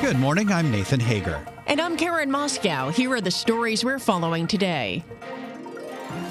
Good 0.00 0.18
morning. 0.18 0.50
I'm 0.50 0.70
Nathan 0.70 0.98
Hager. 0.98 1.46
And 1.66 1.78
I'm 1.78 1.94
Karen 1.94 2.30
Moskow. 2.30 2.90
Here 2.90 3.12
are 3.12 3.20
the 3.20 3.30
stories 3.30 3.84
we're 3.84 3.98
following 3.98 4.46
today. 4.46 5.04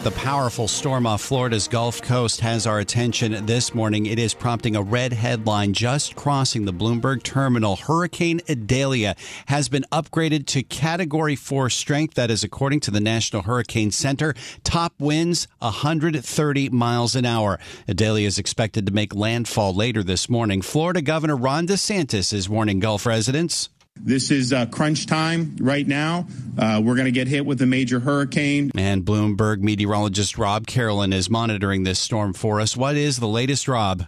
The 0.02 0.12
powerful 0.12 0.70
storm 0.70 1.06
off 1.06 1.22
Florida's 1.22 1.68
Gulf 1.68 2.02
Coast 2.02 2.40
has 2.40 2.66
our 2.66 2.80
attention 2.80 3.46
this 3.46 3.76
morning. 3.76 4.06
It 4.06 4.18
is 4.18 4.34
prompting 4.34 4.78
a 4.78 4.82
red 4.82 5.12
headline 5.12 5.74
just 5.74 6.16
crossing 6.16 6.64
the 6.64 6.72
Bloomberg 6.72 7.22
terminal. 7.22 7.76
Hurricane 7.76 8.40
Idalia 8.50 9.18
has 9.48 9.68
been 9.68 9.86
upgraded 9.92 10.46
to 10.48 10.64
Category 10.64 11.36
4 11.36 11.70
strength. 11.70 12.14
That 12.14 12.32
is 12.32 12.46
according 12.46 12.80
to 12.82 12.92
the 12.92 13.02
National 13.02 13.42
Hurricane 13.42 13.92
Center. 13.92 14.36
Top 14.64 14.94
winds 15.00 15.50
130 15.60 16.70
miles 16.70 17.14
an 17.14 17.26
hour. 17.26 17.60
Idalia 17.90 18.26
is 18.26 18.40
expected 18.40 18.86
to 18.86 18.94
make 18.94 19.14
landfall 19.14 19.76
later 19.76 20.02
this 20.02 20.30
morning. 20.30 20.62
Florida 20.62 21.02
Governor 21.02 21.36
Ron 21.36 21.68
DeSantis 21.68 22.32
is 22.32 22.48
warning 22.48 22.80
Gulf 22.80 23.06
residents. 23.06 23.70
This 24.00 24.32
is 24.32 24.54
uh, 24.54 24.66
crunch 24.68 25.06
time 25.06 25.58
right 25.60 25.88
now. 25.88 26.28
Uh, 26.58 26.82
we're 26.84 26.96
going 26.96 27.06
to 27.06 27.12
get 27.12 27.28
hit 27.28 27.46
with 27.46 27.62
a 27.62 27.66
major 27.66 28.00
hurricane. 28.00 28.72
And 28.76 29.04
Bloomberg 29.04 29.60
meteorologist 29.60 30.38
Rob 30.38 30.68
Carolan 30.68 31.14
is 31.14 31.30
monitoring 31.30 31.84
this 31.84 32.00
storm 32.00 32.34
for 32.34 32.62
us. 32.62 32.76
What 32.78 32.96
is 32.96 33.18
the 33.18 33.28
latest, 33.28 33.68
Rob? 33.68 34.06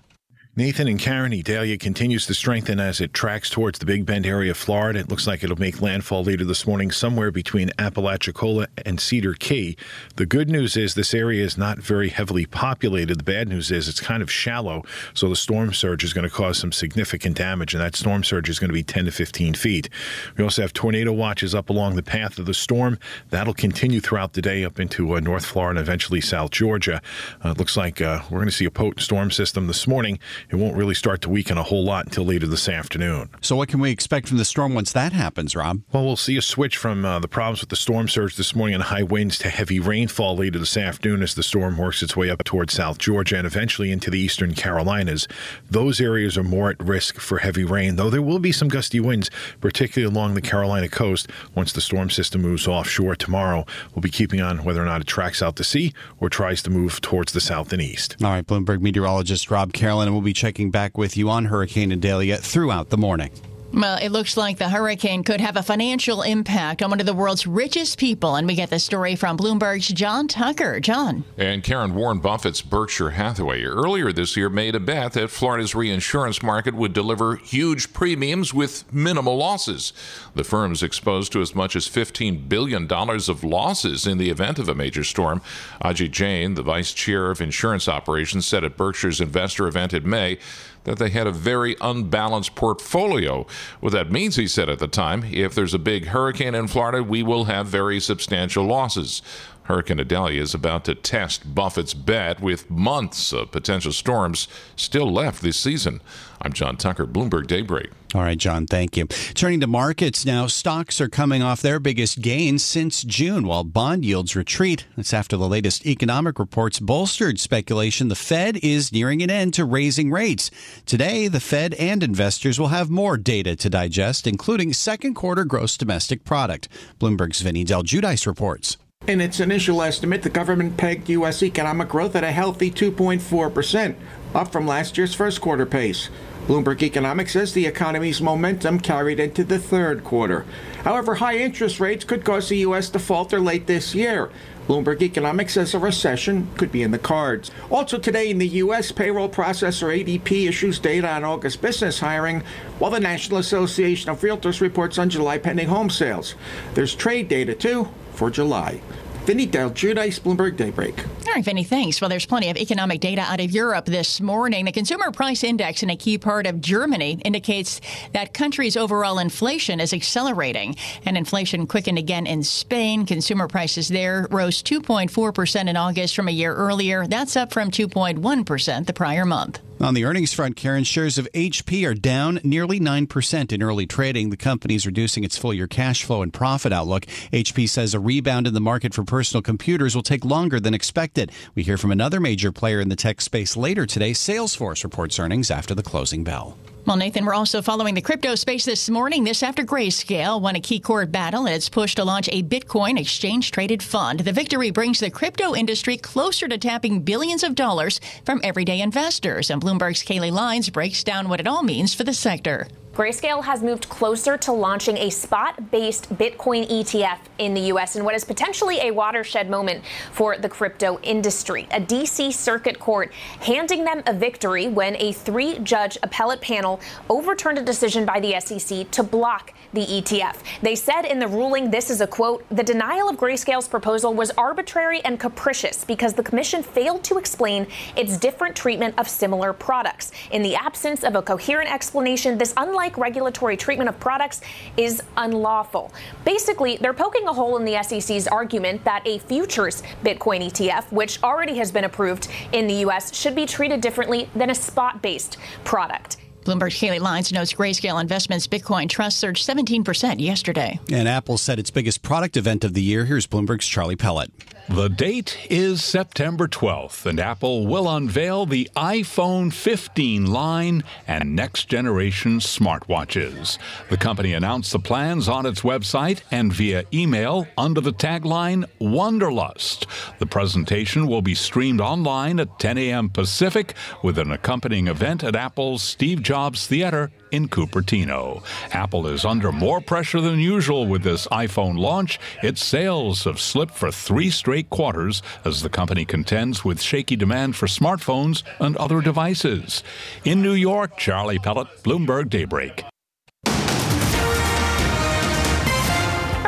Nathan 0.53 0.89
and 0.89 0.99
Karen, 0.99 1.31
Idalia 1.31 1.77
continues 1.77 2.25
to 2.25 2.33
strengthen 2.33 2.77
as 2.77 2.99
it 2.99 3.13
tracks 3.13 3.49
towards 3.49 3.79
the 3.79 3.85
Big 3.85 4.05
Bend 4.05 4.25
area 4.25 4.51
of 4.51 4.57
Florida. 4.57 4.99
It 4.99 5.07
looks 5.07 5.25
like 5.25 5.45
it'll 5.45 5.55
make 5.55 5.81
landfall 5.81 6.25
later 6.25 6.43
this 6.43 6.67
morning 6.67 6.91
somewhere 6.91 7.31
between 7.31 7.71
Apalachicola 7.79 8.67
and 8.85 8.99
Cedar 8.99 9.33
Key. 9.33 9.77
The 10.17 10.25
good 10.25 10.49
news 10.49 10.75
is 10.75 10.93
this 10.93 11.13
area 11.13 11.41
is 11.45 11.57
not 11.57 11.77
very 11.77 12.09
heavily 12.09 12.45
populated. 12.45 13.19
The 13.19 13.23
bad 13.23 13.47
news 13.47 13.71
is 13.71 13.87
it's 13.87 14.01
kind 14.01 14.21
of 14.21 14.29
shallow, 14.29 14.83
so 15.13 15.29
the 15.29 15.37
storm 15.37 15.71
surge 15.71 16.03
is 16.03 16.11
going 16.11 16.27
to 16.27 16.35
cause 16.35 16.57
some 16.57 16.73
significant 16.73 17.37
damage, 17.37 17.73
and 17.73 17.81
that 17.81 17.95
storm 17.95 18.21
surge 18.21 18.49
is 18.49 18.59
going 18.59 18.67
to 18.67 18.73
be 18.73 18.83
10 18.83 19.05
to 19.05 19.11
15 19.11 19.53
feet. 19.53 19.87
We 20.35 20.43
also 20.43 20.63
have 20.63 20.73
tornado 20.73 21.13
watches 21.13 21.55
up 21.55 21.69
along 21.69 21.95
the 21.95 22.03
path 22.03 22.37
of 22.37 22.45
the 22.45 22.53
storm. 22.53 22.99
That'll 23.29 23.53
continue 23.53 24.01
throughout 24.01 24.33
the 24.33 24.41
day 24.41 24.65
up 24.65 24.81
into 24.81 25.15
uh, 25.15 25.21
North 25.21 25.45
Florida 25.45 25.79
and 25.79 25.87
eventually 25.87 26.19
South 26.19 26.51
Georgia. 26.51 27.01
Uh, 27.41 27.51
it 27.51 27.57
looks 27.57 27.77
like 27.77 28.01
uh, 28.01 28.19
we're 28.29 28.39
going 28.39 28.49
to 28.49 28.51
see 28.51 28.65
a 28.65 28.69
potent 28.69 28.99
storm 28.99 29.31
system 29.31 29.67
this 29.67 29.87
morning 29.87 30.19
it 30.49 30.55
won't 30.55 30.75
really 30.75 30.95
start 30.95 31.21
to 31.21 31.29
weaken 31.29 31.57
a 31.57 31.63
whole 31.63 31.83
lot 31.83 32.05
until 32.05 32.25
later 32.25 32.47
this 32.47 32.67
afternoon. 32.67 33.29
So, 33.41 33.55
what 33.55 33.69
can 33.69 33.79
we 33.79 33.91
expect 33.91 34.27
from 34.27 34.37
the 34.37 34.45
storm 34.45 34.73
once 34.73 34.91
that 34.93 35.13
happens, 35.13 35.55
Rob? 35.55 35.81
Well, 35.91 36.05
we'll 36.05 36.15
see 36.15 36.37
a 36.37 36.41
switch 36.41 36.77
from 36.77 37.05
uh, 37.05 37.19
the 37.19 37.27
problems 37.27 37.61
with 37.61 37.69
the 37.69 37.75
storm 37.75 38.07
surge 38.07 38.35
this 38.35 38.55
morning 38.55 38.75
and 38.75 38.83
high 38.83 39.03
winds 39.03 39.37
to 39.39 39.49
heavy 39.49 39.79
rainfall 39.79 40.37
later 40.37 40.59
this 40.59 40.77
afternoon 40.77 41.23
as 41.23 41.35
the 41.35 41.43
storm 41.43 41.77
works 41.77 42.01
its 42.01 42.15
way 42.15 42.29
up 42.29 42.43
towards 42.43 42.73
South 42.73 42.97
Georgia 42.97 43.37
and 43.37 43.47
eventually 43.47 43.91
into 43.91 44.09
the 44.09 44.19
eastern 44.19 44.53
Carolinas. 44.53 45.27
Those 45.69 46.01
areas 46.01 46.37
are 46.37 46.43
more 46.43 46.69
at 46.71 46.79
risk 46.81 47.19
for 47.19 47.39
heavy 47.39 47.63
rain, 47.63 47.95
though 47.95 48.09
there 48.09 48.21
will 48.21 48.39
be 48.39 48.51
some 48.51 48.67
gusty 48.67 48.99
winds, 48.99 49.29
particularly 49.59 50.13
along 50.13 50.33
the 50.33 50.41
Carolina 50.41 50.89
coast 50.89 51.29
once 51.55 51.73
the 51.73 51.81
storm 51.81 52.09
system 52.09 52.41
moves 52.41 52.67
offshore 52.67 53.15
tomorrow. 53.15 53.65
We'll 53.93 54.01
be 54.01 54.09
keeping 54.09 54.41
on 54.41 54.63
whether 54.63 54.81
or 54.81 54.85
not 54.85 55.01
it 55.01 55.07
tracks 55.07 55.41
out 55.41 55.55
to 55.57 55.63
sea 55.63 55.93
or 56.19 56.29
tries 56.29 56.61
to 56.63 56.69
move 56.69 57.01
towards 57.01 57.33
the 57.33 57.41
south 57.41 57.73
and 57.73 57.81
east. 57.81 58.15
All 58.23 58.29
right, 58.29 58.45
Bloomberg 58.45 58.81
meteorologist 58.81 59.51
Rob 59.51 59.73
Carolan, 59.73 60.07
and 60.07 60.15
we'll 60.15 60.21
checking 60.33 60.71
back 60.71 60.97
with 60.97 61.17
you 61.17 61.29
on 61.29 61.45
Hurricane 61.45 61.91
Idalia 61.91 62.37
throughout 62.37 62.89
the 62.89 62.97
morning. 62.97 63.31
Well, 63.73 63.97
it 64.01 64.09
looks 64.09 64.35
like 64.35 64.57
the 64.57 64.67
hurricane 64.67 65.23
could 65.23 65.39
have 65.39 65.55
a 65.55 65.63
financial 65.63 66.23
impact 66.23 66.81
on 66.81 66.89
one 66.89 66.99
of 66.99 67.05
the 67.05 67.13
world's 67.13 67.47
richest 67.47 67.97
people. 67.97 68.35
And 68.35 68.45
we 68.45 68.55
get 68.55 68.69
the 68.69 68.79
story 68.79 69.15
from 69.15 69.37
Bloomberg's 69.37 69.87
John 69.87 70.27
Tucker. 70.27 70.81
John. 70.81 71.23
And 71.37 71.63
Karen 71.63 71.95
Warren 71.95 72.19
Buffett's 72.19 72.61
Berkshire 72.61 73.11
Hathaway 73.11 73.63
earlier 73.63 74.11
this 74.11 74.35
year 74.35 74.49
made 74.49 74.75
a 74.75 74.79
bet 74.79 75.13
that 75.13 75.29
Florida's 75.29 75.73
reinsurance 75.73 76.43
market 76.43 76.73
would 76.73 76.91
deliver 76.91 77.37
huge 77.37 77.93
premiums 77.93 78.53
with 78.53 78.91
minimal 78.93 79.37
losses. 79.37 79.93
The 80.35 80.43
firm's 80.43 80.83
exposed 80.83 81.31
to 81.31 81.41
as 81.41 81.55
much 81.55 81.77
as 81.77 81.87
$15 81.87 82.49
billion 82.49 82.91
of 82.91 83.43
losses 83.43 84.05
in 84.05 84.17
the 84.17 84.29
event 84.29 84.59
of 84.59 84.67
a 84.67 84.75
major 84.75 85.05
storm. 85.05 85.41
Ajit 85.81 86.11
Jain, 86.11 86.55
the 86.55 86.63
vice 86.63 86.91
chair 86.91 87.31
of 87.31 87.39
insurance 87.39 87.87
operations, 87.87 88.45
said 88.45 88.65
at 88.65 88.75
Berkshire's 88.75 89.21
investor 89.21 89.65
event 89.65 89.93
in 89.93 90.09
May 90.09 90.39
that 90.83 90.97
they 90.97 91.09
had 91.09 91.27
a 91.27 91.31
very 91.31 91.75
unbalanced 91.81 92.55
portfolio. 92.55 93.45
What 93.79 93.93
that 93.93 94.11
means, 94.11 94.35
he 94.35 94.47
said 94.47 94.69
at 94.69 94.79
the 94.79 94.87
time, 94.87 95.23
if 95.23 95.53
there's 95.55 95.73
a 95.73 95.79
big 95.79 96.07
hurricane 96.07 96.55
in 96.55 96.67
Florida, 96.67 97.03
we 97.03 97.23
will 97.23 97.45
have 97.45 97.67
very 97.67 97.99
substantial 97.99 98.65
losses. 98.65 99.21
Hurricane 99.63 99.99
Idalia 99.99 100.41
is 100.41 100.53
about 100.53 100.85
to 100.85 100.95
test 100.95 101.53
Buffett's 101.53 101.93
bet 101.93 102.41
with 102.41 102.69
months 102.69 103.31
of 103.31 103.51
potential 103.51 103.91
storms 103.91 104.47
still 104.75 105.11
left 105.11 105.41
this 105.41 105.57
season. 105.57 106.01
I'm 106.41 106.53
John 106.53 106.77
Tucker, 106.77 107.05
Bloomberg 107.05 107.47
Daybreak. 107.47 107.91
All 108.13 108.21
right, 108.21 108.37
John, 108.37 108.65
thank 108.65 108.97
you. 108.97 109.05
Turning 109.07 109.61
to 109.61 109.67
markets 109.67 110.25
now, 110.25 110.47
stocks 110.47 110.99
are 110.99 111.07
coming 111.07 111.41
off 111.41 111.61
their 111.61 111.79
biggest 111.79 112.21
gains 112.21 112.63
since 112.63 113.03
June 113.03 113.47
while 113.47 113.63
bond 113.63 114.03
yields 114.03 114.35
retreat. 114.35 114.85
That's 114.97 115.13
after 115.13 115.37
the 115.37 115.47
latest 115.47 115.85
economic 115.85 116.37
reports 116.37 116.79
bolstered 116.79 117.39
speculation 117.39 118.09
the 118.09 118.15
Fed 118.15 118.57
is 118.57 118.91
nearing 118.91 119.21
an 119.21 119.29
end 119.29 119.53
to 119.53 119.63
raising 119.63 120.11
rates. 120.11 120.51
Today, 120.85 121.29
the 121.29 121.39
Fed 121.39 121.75
and 121.75 122.03
investors 122.03 122.59
will 122.59 122.67
have 122.69 122.89
more 122.89 123.15
data 123.15 123.55
to 123.55 123.69
digest, 123.69 124.27
including 124.27 124.73
second 124.73 125.13
quarter 125.13 125.45
gross 125.45 125.77
domestic 125.77 126.25
product. 126.25 126.67
Bloomberg's 126.99 127.41
Vinny 127.41 127.63
Del 127.63 127.83
Giudice 127.83 128.27
reports. 128.27 128.75
In 129.07 129.19
its 129.19 129.39
initial 129.39 129.81
estimate, 129.81 130.21
the 130.21 130.29
government 130.29 130.77
pegged 130.77 131.09
U.S. 131.09 131.41
economic 131.41 131.89
growth 131.89 132.15
at 132.15 132.23
a 132.23 132.31
healthy 132.31 132.69
2.4%, 132.69 133.95
up 134.35 134.51
from 134.51 134.67
last 134.67 134.95
year's 134.95 135.15
first 135.15 135.41
quarter 135.41 135.65
pace. 135.65 136.09
Bloomberg 136.45 136.83
Economics 136.83 137.33
says 137.33 137.53
the 137.53 137.65
economy's 137.65 138.21
momentum 138.21 138.79
carried 138.79 139.19
into 139.19 139.43
the 139.43 139.57
third 139.57 140.03
quarter. 140.03 140.45
However, 140.83 141.15
high 141.15 141.37
interest 141.37 141.79
rates 141.79 142.05
could 142.05 142.23
cause 142.23 142.49
the 142.49 142.57
U.S. 142.57 142.91
to 142.91 142.99
falter 142.99 143.39
late 143.39 143.65
this 143.65 143.95
year. 143.95 144.29
Bloomberg 144.67 145.01
Economics 145.01 145.53
says 145.53 145.73
a 145.73 145.79
recession 145.79 146.47
could 146.55 146.71
be 146.71 146.83
in 146.83 146.91
the 146.91 146.99
cards. 146.99 147.49
Also 147.71 147.97
today 147.97 148.29
in 148.29 148.37
the 148.37 148.47
U.S., 148.47 148.91
payroll 148.91 149.29
processor 149.29 149.89
ADP 149.89 150.47
issues 150.47 150.77
data 150.77 151.09
on 151.09 151.23
August 151.23 151.59
business 151.59 151.99
hiring, 151.99 152.43
while 152.77 152.91
the 152.91 152.99
National 152.99 153.39
Association 153.39 154.11
of 154.11 154.21
Realtors 154.21 154.61
reports 154.61 154.99
on 154.99 155.09
July 155.09 155.39
pending 155.39 155.69
home 155.69 155.89
sales. 155.89 156.35
There's 156.75 156.93
trade 156.93 157.27
data, 157.27 157.55
too, 157.55 157.89
for 158.13 158.29
July. 158.29 158.81
Vinny 159.25 159.45
Del 159.45 159.69
Giudice, 159.69 160.19
Bloomberg 160.19 160.57
Daybreak. 160.57 160.97
All 161.27 161.35
right, 161.35 161.45
Vinny, 161.45 161.63
thanks. 161.63 162.01
Well, 162.01 162.09
there's 162.09 162.25
plenty 162.25 162.49
of 162.49 162.57
economic 162.57 162.99
data 163.01 163.21
out 163.21 163.39
of 163.39 163.51
Europe 163.51 163.85
this 163.85 164.19
morning. 164.19 164.65
The 164.65 164.71
Consumer 164.71 165.11
Price 165.11 165.43
Index 165.43 165.83
in 165.83 165.91
a 165.91 165.95
key 165.95 166.17
part 166.17 166.47
of 166.47 166.59
Germany 166.59 167.21
indicates 167.23 167.81
that 168.13 168.33
country's 168.33 168.75
overall 168.75 169.19
inflation 169.19 169.79
is 169.79 169.93
accelerating. 169.93 170.75
And 171.05 171.17
inflation 171.17 171.67
quickened 171.67 171.99
again 171.99 172.25
in 172.25 172.41
Spain. 172.41 173.05
Consumer 173.05 173.47
prices 173.47 173.89
there 173.89 174.27
rose 174.31 174.63
2.4% 174.63 175.69
in 175.69 175.77
August 175.77 176.15
from 176.15 176.27
a 176.27 176.31
year 176.31 176.55
earlier. 176.55 177.05
That's 177.05 177.35
up 177.37 177.53
from 177.53 177.69
2.1% 177.69 178.87
the 178.87 178.93
prior 178.93 179.25
month. 179.25 179.59
On 179.81 179.95
the 179.95 180.05
earnings 180.05 180.31
front, 180.31 180.55
Karen, 180.55 180.83
shares 180.83 181.17
of 181.17 181.27
HP 181.33 181.87
are 181.87 181.95
down 181.95 182.39
nearly 182.43 182.79
9% 182.79 183.51
in 183.51 183.63
early 183.63 183.87
trading. 183.87 184.29
The 184.29 184.37
company 184.37 184.75
is 184.75 184.85
reducing 184.85 185.23
its 185.23 185.39
full 185.39 185.55
year 185.55 185.65
cash 185.65 186.03
flow 186.03 186.21
and 186.21 186.31
profit 186.31 186.71
outlook. 186.71 187.07
HP 187.33 187.67
says 187.67 187.95
a 187.95 187.99
rebound 187.99 188.45
in 188.45 188.53
the 188.53 188.61
market 188.61 188.93
for 188.93 189.03
personal 189.03 189.41
computers 189.41 189.95
will 189.95 190.03
take 190.03 190.23
longer 190.23 190.59
than 190.59 190.75
expected. 190.75 191.31
We 191.55 191.63
hear 191.63 191.79
from 191.79 191.91
another 191.91 192.19
major 192.19 192.51
player 192.51 192.79
in 192.79 192.89
the 192.89 192.95
tech 192.95 193.21
space 193.21 193.57
later 193.57 193.87
today. 193.87 194.11
Salesforce 194.11 194.83
reports 194.83 195.17
earnings 195.17 195.49
after 195.49 195.73
the 195.73 195.81
closing 195.81 196.23
bell. 196.23 196.55
Well, 196.83 196.97
Nathan, 196.97 197.25
we're 197.25 197.35
also 197.35 197.61
following 197.61 197.93
the 197.93 198.01
crypto 198.01 198.33
space 198.33 198.65
this 198.65 198.89
morning. 198.89 199.23
This 199.23 199.43
after 199.43 199.63
Grayscale 199.63 200.41
won 200.41 200.55
a 200.55 200.59
key 200.59 200.79
court 200.79 201.11
battle 201.11 201.45
in 201.45 201.53
its 201.53 201.69
push 201.69 201.93
to 201.95 202.03
launch 202.03 202.27
a 202.31 202.41
Bitcoin 202.41 202.99
exchange 202.99 203.51
traded 203.51 203.83
fund. 203.83 204.21
The 204.21 204.33
victory 204.33 204.71
brings 204.71 204.99
the 204.99 205.11
crypto 205.11 205.53
industry 205.53 205.95
closer 205.95 206.47
to 206.47 206.57
tapping 206.57 207.01
billions 207.01 207.43
of 207.43 207.53
dollars 207.53 208.01
from 208.25 208.41
everyday 208.43 208.81
investors. 208.81 209.51
And 209.51 209.61
Bloomberg's 209.61 210.03
Kailey 210.03 210.31
Leinz 210.31 210.71
breaks 210.71 211.03
down 211.03 211.29
what 211.29 211.39
it 211.39 211.47
all 211.47 211.61
means 211.61 211.93
for 211.93 212.03
the 212.03 212.15
sector. 212.15 212.67
Grayscale 212.93 213.45
has 213.45 213.63
moved 213.63 213.87
closer 213.87 214.35
to 214.35 214.51
launching 214.51 214.97
a 214.97 215.09
spot 215.09 215.71
based 215.71 216.13
Bitcoin 216.15 216.69
ETF 216.69 217.19
in 217.37 217.53
the 217.53 217.61
U.S. 217.61 217.95
in 217.95 218.03
what 218.03 218.15
is 218.15 218.25
potentially 218.25 218.79
a 218.81 218.91
watershed 218.91 219.49
moment 219.49 219.85
for 220.11 220.37
the 220.37 220.49
crypto 220.49 220.99
industry. 221.01 221.69
A 221.71 221.79
D.C. 221.79 222.33
Circuit 222.33 222.79
Court 222.79 223.13
handing 223.39 223.85
them 223.85 224.03
a 224.07 224.13
victory 224.13 224.67
when 224.67 224.97
a 224.97 225.13
three 225.13 225.57
judge 225.59 225.97
appellate 226.03 226.41
panel 226.41 226.81
overturned 227.09 227.57
a 227.57 227.63
decision 227.63 228.05
by 228.05 228.19
the 228.19 228.37
SEC 228.41 228.91
to 228.91 229.03
block 229.03 229.53
the 229.71 229.85
ETF. 229.85 230.39
They 230.61 230.75
said 230.75 231.03
in 231.03 231.19
the 231.19 231.29
ruling, 231.29 231.71
this 231.71 231.89
is 231.89 232.01
a 232.01 232.07
quote, 232.07 232.45
the 232.49 232.63
denial 232.63 233.07
of 233.07 233.15
Grayscale's 233.15 233.69
proposal 233.69 234.13
was 234.13 234.31
arbitrary 234.31 234.99
and 235.05 235.17
capricious 235.17 235.85
because 235.85 236.13
the 236.13 236.23
commission 236.23 236.61
failed 236.61 237.05
to 237.05 237.17
explain 237.17 237.67
its 237.95 238.17
different 238.17 238.53
treatment 238.53 238.95
of 238.97 239.07
similar 239.07 239.53
products. 239.53 240.11
In 240.31 240.41
the 240.41 240.55
absence 240.55 241.05
of 241.05 241.15
a 241.15 241.21
coherent 241.21 241.71
explanation, 241.71 242.37
this 242.37 242.53
unlikely 242.57 242.80
unlike 242.81 242.97
regulatory 242.97 243.55
treatment 243.55 243.87
of 243.87 243.99
products, 243.99 244.41
is 244.75 245.03
unlawful. 245.15 245.93
Basically, 246.25 246.77
they're 246.77 246.93
poking 246.93 247.27
a 247.27 247.33
hole 247.33 247.57
in 247.57 247.63
the 247.63 247.81
SEC's 247.83 248.27
argument 248.27 248.83
that 248.85 249.05
a 249.05 249.19
futures 249.19 249.83
Bitcoin 250.03 250.41
ETF, 250.49 250.91
which 250.91 251.21
already 251.21 251.57
has 251.57 251.71
been 251.71 251.83
approved 251.83 252.27
in 252.53 252.65
the 252.65 252.73
U.S., 252.85 253.15
should 253.15 253.35
be 253.35 253.45
treated 253.45 253.81
differently 253.81 254.27
than 254.35 254.49
a 254.49 254.55
spot 254.55 254.99
based 255.03 255.37
product. 255.63 256.17
Bloomberg's 256.43 256.75
Kailey 256.75 256.99
Leinz 256.99 257.31
notes 257.31 257.53
Grayscale 257.53 258.01
Investments 258.01 258.47
Bitcoin 258.47 258.89
Trust 258.89 259.19
surged 259.19 259.47
17% 259.47 260.19
yesterday. 260.19 260.79
And 260.91 261.07
Apple 261.07 261.37
said 261.37 261.59
its 261.59 261.69
biggest 261.69 262.01
product 262.01 262.35
event 262.35 262.63
of 262.63 262.73
the 262.73 262.81
year. 262.81 263.05
Here's 263.05 263.27
Bloomberg's 263.27 263.67
Charlie 263.67 263.95
Pellett. 263.95 264.31
The 264.69 264.89
date 264.89 265.37
is 265.49 265.83
September 265.83 266.47
12th, 266.47 267.05
and 267.05 267.19
Apple 267.19 267.67
will 267.67 267.89
unveil 267.89 268.45
the 268.45 268.69
iPhone 268.75 269.51
15 269.51 270.27
line 270.27 270.83
and 271.07 271.35
next 271.35 271.67
generation 271.67 272.39
smartwatches. 272.39 273.57
The 273.89 273.97
company 273.97 274.33
announced 274.33 274.71
the 274.71 274.79
plans 274.79 275.27
on 275.27 275.45
its 275.45 275.61
website 275.61 276.21
and 276.31 276.53
via 276.53 276.85
email 276.93 277.47
under 277.57 277.81
the 277.81 277.91
tagline 277.91 278.65
Wonderlust. 278.79 279.87
The 280.19 280.25
presentation 280.25 281.05
will 281.05 281.21
be 281.21 281.35
streamed 281.35 281.81
online 281.81 282.39
at 282.39 282.59
10 282.59 282.77
a.m. 282.77 283.09
Pacific 283.09 283.73
with 284.03 284.17
an 284.17 284.31
accompanying 284.31 284.87
event 284.87 285.23
at 285.23 285.35
Apple's 285.35 285.83
Steve 285.83 286.21
Jobs 286.21 286.30
Theater 286.31 287.11
in 287.31 287.47
Cupertino. 287.49 288.43
Apple 288.71 289.07
is 289.07 289.25
under 289.25 289.51
more 289.51 289.81
pressure 289.81 290.21
than 290.21 290.39
usual 290.39 290.87
with 290.87 291.03
this 291.03 291.27
iPhone 291.27 291.77
launch. 291.77 292.19
Its 292.41 292.63
sales 292.63 293.25
have 293.25 293.39
slipped 293.39 293.73
for 293.73 293.91
three 293.91 294.29
straight 294.29 294.69
quarters 294.69 295.21
as 295.43 295.61
the 295.61 295.69
company 295.69 296.05
contends 296.05 296.63
with 296.63 296.81
shaky 296.81 297.15
demand 297.15 297.55
for 297.55 297.67
smartphones 297.67 298.43
and 298.59 298.77
other 298.77 299.01
devices. 299.01 299.83
In 300.23 300.41
New 300.41 300.53
York, 300.53 300.97
Charlie 300.97 301.39
Pellett, 301.39 301.67
Bloomberg 301.83 302.29
Daybreak. 302.29 302.90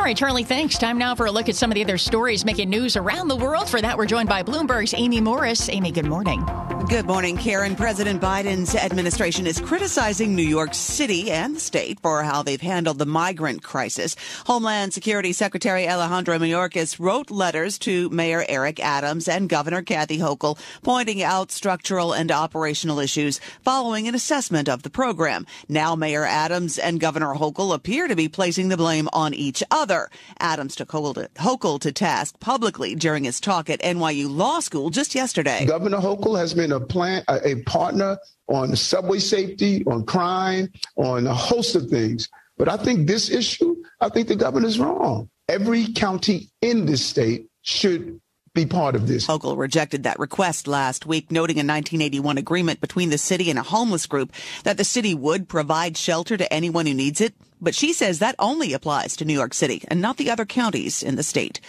Right, 0.04 0.16
Charlie, 0.16 0.44
thanks. 0.44 0.76
Time 0.76 0.98
now 0.98 1.14
for 1.14 1.24
a 1.24 1.30
look 1.30 1.48
at 1.48 1.56
some 1.56 1.70
of 1.70 1.76
the 1.76 1.82
other 1.82 1.96
stories 1.96 2.44
making 2.44 2.68
news 2.68 2.94
around 2.94 3.28
the 3.28 3.36
world. 3.36 3.70
For 3.70 3.80
that, 3.80 3.96
we're 3.96 4.04
joined 4.04 4.28
by 4.28 4.42
Bloomberg's 4.42 4.92
Amy 4.94 5.20
Morris. 5.20 5.70
Amy, 5.70 5.90
good 5.90 6.04
morning. 6.04 6.44
Good 6.88 7.06
morning, 7.06 7.38
Karen. 7.38 7.74
President 7.76 8.20
Biden's 8.20 8.74
administration 8.74 9.46
is 9.46 9.58
criticizing 9.58 10.34
New 10.34 10.42
York 10.42 10.74
City 10.74 11.30
and 11.30 11.56
the 11.56 11.60
state 11.60 11.98
for 12.00 12.22
how 12.22 12.42
they've 12.42 12.60
handled 12.60 12.98
the 12.98 13.06
migrant 13.06 13.62
crisis. 13.62 14.14
Homeland 14.44 14.92
Security 14.92 15.32
Secretary 15.32 15.88
Alejandro 15.88 16.38
Mayorkas 16.38 17.00
wrote 17.00 17.30
letters 17.30 17.78
to 17.78 18.10
Mayor 18.10 18.44
Eric 18.46 18.80
Adams 18.80 19.26
and 19.28 19.48
Governor 19.48 19.80
Kathy 19.80 20.18
Hochul 20.18 20.58
pointing 20.82 21.22
out 21.22 21.50
structural 21.50 22.12
and 22.12 22.30
operational 22.30 22.98
issues 22.98 23.40
following 23.62 24.06
an 24.06 24.14
assessment 24.14 24.68
of 24.68 24.82
the 24.82 24.90
program. 24.90 25.46
Now 25.70 25.96
Mayor 25.96 26.26
Adams 26.26 26.78
and 26.78 27.00
Governor 27.00 27.34
Hochul 27.34 27.74
appear 27.74 28.08
to 28.08 28.16
be 28.16 28.28
placing 28.28 28.68
the 28.68 28.76
blame 28.76 29.08
on 29.14 29.32
each 29.32 29.62
other. 29.70 29.93
Adams 30.38 30.76
took 30.76 30.88
Hochul 30.88 31.80
to 31.80 31.92
task 31.92 32.38
publicly 32.40 32.94
during 32.94 33.24
his 33.24 33.40
talk 33.40 33.70
at 33.70 33.80
NYU 33.80 34.34
Law 34.34 34.60
School 34.60 34.90
just 34.90 35.14
yesterday. 35.14 35.64
Governor 35.66 35.98
Hochul 35.98 36.38
has 36.38 36.54
been 36.54 36.72
a 36.72 36.80
plan, 36.80 37.24
a 37.28 37.62
partner 37.62 38.18
on 38.48 38.76
subway 38.76 39.18
safety, 39.18 39.84
on 39.86 40.04
crime, 40.04 40.70
on 40.96 41.26
a 41.26 41.34
host 41.34 41.76
of 41.76 41.88
things. 41.88 42.28
But 42.56 42.68
I 42.68 42.76
think 42.76 43.06
this 43.06 43.30
issue, 43.30 43.76
I 44.00 44.08
think 44.08 44.28
the 44.28 44.36
governor's 44.36 44.78
wrong. 44.78 45.28
Every 45.48 45.92
county 45.92 46.50
in 46.62 46.86
this 46.86 47.04
state 47.04 47.48
should 47.62 48.20
be 48.54 48.66
part 48.66 48.94
of 48.94 49.08
this. 49.08 49.26
Hochul 49.26 49.58
rejected 49.58 50.04
that 50.04 50.18
request 50.18 50.68
last 50.68 51.06
week, 51.06 51.30
noting 51.30 51.56
a 51.56 51.66
1981 51.66 52.38
agreement 52.38 52.80
between 52.80 53.10
the 53.10 53.18
city 53.18 53.50
and 53.50 53.58
a 53.58 53.62
homeless 53.62 54.06
group 54.06 54.32
that 54.62 54.76
the 54.76 54.84
city 54.84 55.14
would 55.14 55.48
provide 55.48 55.96
shelter 55.96 56.36
to 56.36 56.52
anyone 56.52 56.86
who 56.86 56.94
needs 56.94 57.20
it. 57.20 57.34
But 57.64 57.74
she 57.74 57.94
says 57.94 58.18
that 58.18 58.34
only 58.38 58.74
applies 58.74 59.16
to 59.16 59.24
New 59.24 59.32
York 59.32 59.54
City 59.54 59.82
and 59.88 60.00
not 60.00 60.18
the 60.18 60.30
other 60.30 60.44
counties 60.44 61.02
in 61.02 61.16
the 61.16 61.22
state. 61.22 61.60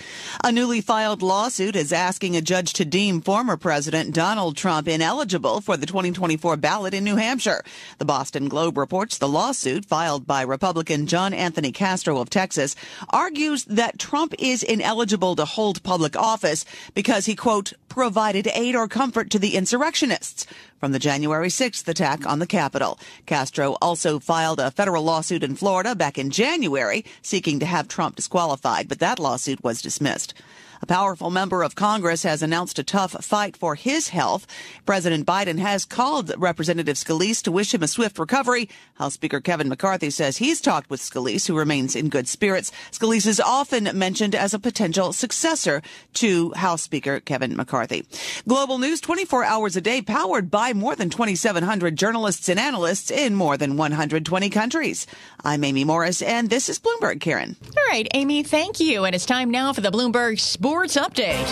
A 0.43 0.51
newly 0.51 0.81
filed 0.81 1.21
lawsuit 1.21 1.75
is 1.75 1.93
asking 1.93 2.35
a 2.35 2.41
judge 2.41 2.73
to 2.73 2.83
deem 2.83 3.21
former 3.21 3.55
President 3.55 4.13
Donald 4.13 4.57
Trump 4.57 4.89
ineligible 4.89 5.61
for 5.61 5.77
the 5.77 5.85
2024 5.85 6.57
ballot 6.57 6.93
in 6.93 7.05
New 7.05 7.15
Hampshire. 7.15 7.63
The 7.97 8.05
Boston 8.05 8.49
Globe 8.49 8.77
reports 8.77 9.17
the 9.17 9.29
lawsuit 9.29 9.85
filed 9.85 10.27
by 10.27 10.41
Republican 10.41 11.07
John 11.07 11.33
Anthony 11.33 11.71
Castro 11.71 12.19
of 12.19 12.29
Texas 12.29 12.75
argues 13.09 13.63
that 13.65 13.97
Trump 13.97 14.33
is 14.37 14.63
ineligible 14.63 15.35
to 15.37 15.45
hold 15.45 15.81
public 15.83 16.17
office 16.17 16.65
because 16.93 17.25
he, 17.25 17.35
quote, 17.35 17.71
provided 17.87 18.47
aid 18.53 18.75
or 18.75 18.89
comfort 18.89 19.29
to 19.29 19.39
the 19.39 19.55
insurrectionists 19.55 20.45
from 20.79 20.91
the 20.91 20.99
January 20.99 21.47
6th 21.47 21.87
attack 21.87 22.25
on 22.27 22.39
the 22.39 22.45
Capitol. 22.45 22.99
Castro 23.25 23.77
also 23.81 24.19
filed 24.19 24.59
a 24.59 24.71
federal 24.71 25.03
lawsuit 25.03 25.43
in 25.43 25.55
Florida 25.55 25.84
back 25.93 26.17
in 26.17 26.31
January 26.31 27.05
seeking 27.21 27.59
to 27.59 27.65
have 27.65 27.87
Trump 27.87 28.15
disqualified, 28.15 28.87
but 28.87 28.99
that 28.99 29.19
lawsuit 29.19 29.63
was 29.63 29.81
dismissed. 29.81 30.33
A 30.81 30.85
powerful 30.85 31.29
member 31.29 31.63
of 31.63 31.75
Congress 31.75 32.23
has 32.23 32.43
announced 32.43 32.79
a 32.79 32.83
tough 32.83 33.11
fight 33.23 33.55
for 33.55 33.75
his 33.75 34.09
health. 34.09 34.45
President 34.85 35.25
Biden 35.25 35.57
has 35.59 35.85
called 35.85 36.33
Representative 36.37 36.97
Scalise 36.97 37.41
to 37.43 37.51
wish 37.51 37.73
him 37.73 37.83
a 37.83 37.87
swift 37.87 38.19
recovery. 38.19 38.69
House 38.95 39.13
Speaker 39.13 39.39
Kevin 39.41 39.69
McCarthy 39.69 40.09
says 40.09 40.37
he's 40.37 40.61
talked 40.61 40.89
with 40.89 41.01
Scalise, 41.01 41.47
who 41.47 41.57
remains 41.57 41.95
in 41.95 42.09
good 42.09 42.27
spirits. 42.27 42.71
Scalise 42.91 43.25
is 43.25 43.39
often 43.39 43.89
mentioned 43.97 44.35
as 44.35 44.53
a 44.53 44.59
potential 44.59 45.13
successor 45.13 45.81
to 46.13 46.51
House 46.53 46.83
Speaker 46.83 47.19
Kevin 47.19 47.55
McCarthy. 47.55 48.05
Global 48.47 48.77
news 48.77 49.01
24 49.01 49.43
hours 49.43 49.75
a 49.75 49.81
day, 49.81 50.01
powered 50.01 50.51
by 50.51 50.73
more 50.73 50.95
than 50.95 51.09
2,700 51.09 51.95
journalists 51.95 52.49
and 52.49 52.59
analysts 52.59 53.11
in 53.11 53.35
more 53.35 53.57
than 53.57 53.77
120 53.77 54.49
countries. 54.49 55.07
I'm 55.43 55.63
Amy 55.63 55.83
Morris, 55.83 56.21
and 56.21 56.49
this 56.49 56.69
is 56.69 56.79
Bloomberg, 56.79 57.21
Karen. 57.21 57.55
All 57.65 57.83
right, 57.89 58.07
Amy, 58.13 58.43
thank 58.43 58.79
you. 58.79 59.05
And 59.05 59.15
it's 59.15 59.25
time 59.25 59.51
now 59.51 59.73
for 59.73 59.81
the 59.81 59.91
Bloomberg 59.91 60.39
Sports 60.65 60.97
Update. 60.97 61.45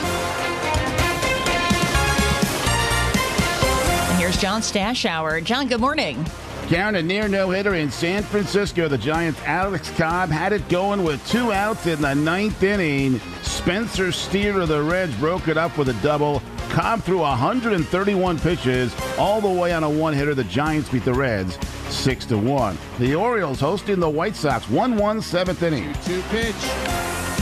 And 4.09 4.19
here's 4.19 4.41
John 4.41 4.61
Stashower. 4.61 5.43
John, 5.43 5.67
good 5.67 5.79
morning. 5.79 6.25
Karen, 6.65 6.95
a 6.95 7.03
near 7.03 7.27
no 7.27 7.51
hitter 7.51 7.75
in 7.75 7.91
San 7.91 8.23
Francisco. 8.23 8.87
The 8.87 8.97
Giants' 8.97 9.39
Alex 9.43 9.91
Cobb 9.91 10.29
had 10.31 10.51
it 10.51 10.67
going 10.67 11.03
with 11.03 11.23
two 11.27 11.53
outs 11.53 11.85
in 11.85 12.01
the 12.01 12.15
ninth 12.15 12.63
inning. 12.63 13.19
Spencer 13.43 14.11
Steer 14.11 14.59
of 14.61 14.67
the 14.67 14.81
Reds 14.81 15.15
broke 15.17 15.47
it 15.47 15.57
up 15.59 15.77
with 15.77 15.89
a 15.89 16.01
double. 16.01 16.41
Cobb 16.71 17.03
threw 17.03 17.19
131 17.19 18.39
pitches 18.39 18.95
all 19.19 19.39
the 19.39 19.47
way 19.47 19.73
on 19.73 19.83
a 19.83 19.89
one 19.91 20.15
hitter. 20.15 20.33
The 20.33 20.43
Giants 20.45 20.89
beat 20.89 21.05
the 21.05 21.13
Reds 21.13 21.59
6 21.93 22.25
to 22.25 22.37
1. 22.39 22.77
The 22.97 23.13
Orioles 23.13 23.59
hosting 23.59 23.99
the 23.99 24.09
White 24.09 24.35
Sox 24.35 24.67
1 24.71 24.97
1 24.97 25.21
seventh 25.21 25.61
inning. 25.61 25.93
Two 26.03 26.23
pitch. 26.29 26.55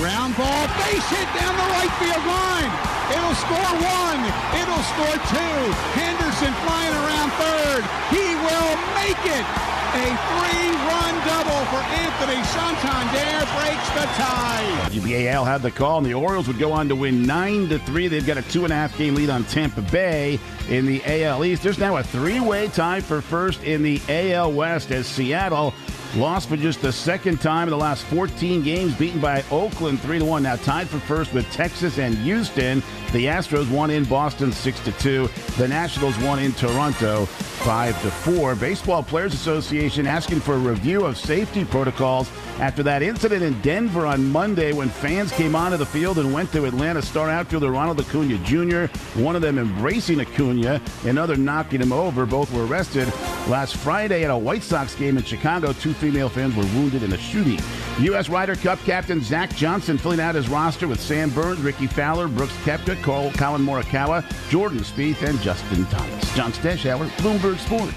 Ground 0.01 0.35
ball, 0.35 0.67
base 0.67 1.09
hit 1.09 1.20
down 1.41 1.53
the 1.57 1.69
right 1.73 1.93
field 1.97 2.25
line. 2.29 2.71
It'll 3.09 3.37
score 3.41 3.73
one. 3.81 4.21
It'll 4.61 4.85
score 4.93 5.17
two. 5.33 5.57
Henderson 5.97 6.53
flying 6.61 6.93
around 7.01 7.29
third. 7.41 7.83
He 8.13 8.37
will 8.45 8.73
make 8.93 9.21
it. 9.25 9.45
A 9.91 10.07
three-run 10.07 11.13
double 11.27 11.65
for 11.67 11.83
Anthony 11.99 12.41
Santander 12.45 13.45
breaks 13.59 13.89
the 13.89 14.07
tie. 14.15 14.89
WBAL 14.89 15.43
had 15.45 15.61
the 15.61 15.71
call, 15.71 15.97
and 15.97 16.05
the 16.05 16.13
Orioles 16.13 16.47
would 16.47 16.59
go 16.59 16.71
on 16.71 16.87
to 16.87 16.95
win 16.95 17.23
nine 17.23 17.67
to 17.67 17.79
three. 17.79 18.07
They've 18.07 18.25
got 18.25 18.37
a 18.37 18.41
two 18.43 18.63
and 18.63 18.71
a 18.71 18.75
half 18.75 18.97
game 18.97 19.15
lead 19.15 19.29
on 19.29 19.43
Tampa 19.45 19.81
Bay 19.81 20.39
in 20.69 20.85
the 20.85 21.01
AL 21.05 21.43
East. 21.43 21.61
There's 21.63 21.79
now 21.79 21.97
a 21.97 22.03
three-way 22.03 22.69
tie 22.69 23.01
for 23.01 23.19
first 23.19 23.63
in 23.63 23.83
the 23.83 23.99
AL 24.07 24.53
West 24.53 24.91
as 24.91 25.07
Seattle 25.07 25.73
lost 26.15 26.49
for 26.49 26.57
just 26.57 26.81
the 26.81 26.91
second 26.91 27.39
time 27.39 27.67
in 27.67 27.71
the 27.71 27.77
last 27.77 28.03
14 28.05 28.63
games, 28.63 28.95
beaten 28.95 29.19
by 29.19 29.43
Oakland 29.51 29.99
3 30.01 30.19
to 30.19 30.25
1. 30.25 30.43
Now 30.43 30.55
tied 30.57 30.89
for 30.89 30.99
first 30.99 31.33
with 31.33 31.49
Texas 31.51 31.97
and 31.97 32.15
Houston. 32.19 32.83
The 33.11 33.25
Astros 33.25 33.69
won 33.69 33.89
in 33.89 34.05
Boston 34.05 34.51
6 34.51 34.79
to 34.81 34.91
2. 34.93 35.29
The 35.57 35.67
Nationals 35.67 36.17
won 36.19 36.39
in 36.39 36.53
Toronto 36.53 37.25
5 37.25 38.01
to 38.01 38.11
4. 38.11 38.55
Baseball 38.55 39.03
Players 39.03 39.33
Association 39.33 40.07
asking 40.07 40.39
for 40.39 40.55
a 40.55 40.57
review 40.57 41.05
of 41.05 41.17
safety 41.17 41.63
protocols 41.65 42.29
after 42.59 42.83
that 42.83 43.01
incident 43.01 43.43
in 43.43 43.59
Denver 43.61 44.05
on 44.05 44.31
Monday 44.31 44.71
when 44.71 44.89
fans 44.89 45.31
came 45.31 45.55
onto 45.55 45.77
the 45.77 45.85
field 45.85 46.19
and 46.19 46.33
went 46.33 46.51
to 46.51 46.65
Atlanta 46.65 47.01
star 47.01 47.29
outfielder 47.29 47.71
Ronald 47.71 47.99
Acuna 47.99 48.37
Jr., 48.39 48.85
one 49.19 49.35
of 49.35 49.41
them 49.41 49.57
embracing 49.57 50.19
Acuna, 50.21 50.81
another 51.03 51.35
knocking 51.35 51.81
him 51.81 51.91
over. 51.91 52.25
Both 52.25 52.51
were 52.53 52.65
arrested 52.65 53.07
last 53.47 53.77
Friday 53.77 54.23
at 54.23 54.31
a 54.31 54.37
White 54.37 54.63
Sox 54.63 54.95
game 54.95 55.17
in 55.17 55.23
Chicago. 55.23 55.73
Two 55.73 55.93
female 56.01 56.29
fans 56.29 56.55
were 56.55 56.65
wounded 56.73 57.03
in 57.03 57.13
a 57.13 57.17
shooting. 57.17 57.59
U.S. 57.99 58.27
Ryder 58.27 58.55
Cup 58.55 58.79
captain 58.79 59.21
Zach 59.21 59.55
Johnson 59.55 59.99
filling 59.99 60.19
out 60.19 60.33
his 60.33 60.49
roster 60.49 60.87
with 60.87 60.99
Sam 60.99 61.29
Burns, 61.29 61.59
Rickie 61.59 61.85
Fowler, 61.85 62.27
Brooks 62.27 62.55
Koepka, 62.63 63.01
Cole, 63.03 63.31
Collin 63.33 63.61
Morikawa, 63.61 64.25
Jordan 64.49 64.79
Spieth, 64.79 65.21
and 65.21 65.39
Justin 65.41 65.85
Thomas. 65.85 66.35
John 66.35 66.51
Stashower, 66.51 67.07
Bloomberg 67.17 67.57
Sports. 67.59 67.93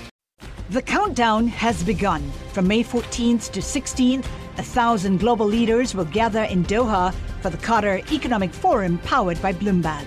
The 0.70 0.82
countdown 0.82 1.46
has 1.48 1.82
begun. 1.82 2.30
From 2.52 2.68
May 2.68 2.84
14th 2.84 3.50
to 3.52 3.60
16th, 3.60 4.26
a 4.58 4.62
thousand 4.62 5.18
global 5.18 5.46
leaders 5.46 5.94
will 5.94 6.04
gather 6.04 6.42
in 6.44 6.64
Doha 6.64 7.14
for 7.40 7.48
the 7.50 7.58
Qatar 7.58 8.10
Economic 8.12 8.52
Forum 8.52 8.98
powered 8.98 9.40
by 9.40 9.52
Bloomberg. 9.52 10.06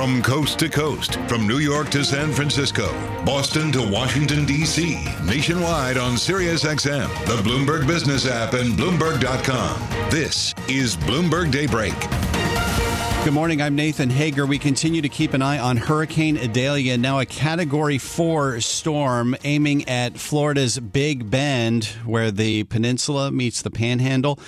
From 0.00 0.22
coast 0.22 0.58
to 0.60 0.70
coast, 0.70 1.16
from 1.28 1.46
New 1.46 1.58
York 1.58 1.90
to 1.90 2.02
San 2.02 2.32
Francisco, 2.32 2.88
Boston 3.22 3.70
to 3.72 3.86
Washington, 3.86 4.46
D.C., 4.46 4.94
nationwide 5.26 5.98
on 5.98 6.14
SiriusXM, 6.14 7.26
the 7.26 7.36
Bloomberg 7.42 7.86
Business 7.86 8.26
app, 8.26 8.54
and 8.54 8.78
Bloomberg.com. 8.78 10.10
This 10.10 10.54
is 10.70 10.96
Bloomberg 10.96 11.52
Daybreak. 11.52 11.92
Good 13.24 13.34
morning. 13.34 13.60
I'm 13.60 13.74
Nathan 13.74 14.08
Hager. 14.08 14.46
We 14.46 14.58
continue 14.58 15.02
to 15.02 15.08
keep 15.10 15.34
an 15.34 15.42
eye 15.42 15.58
on 15.58 15.76
Hurricane 15.76 16.38
Idalia, 16.38 16.96
now 16.96 17.18
a 17.18 17.26
Category 17.26 17.98
4 17.98 18.62
storm 18.62 19.36
aiming 19.44 19.86
at 19.86 20.16
Florida's 20.16 20.78
Big 20.78 21.30
Bend, 21.30 21.84
where 22.06 22.30
the 22.30 22.64
peninsula 22.64 23.30
meets 23.30 23.60
the 23.60 23.70
panhandle. 23.70 24.38